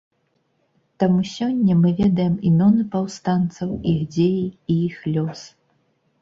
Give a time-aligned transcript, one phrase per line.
[1.01, 4.41] Таму сёння мы ведаем імёны паўстанцаў, іх дзеі,
[4.73, 5.39] і іх лёс.